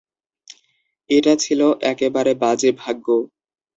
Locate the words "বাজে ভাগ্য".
2.43-3.05